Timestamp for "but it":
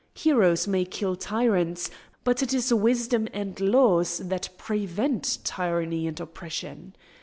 2.23-2.55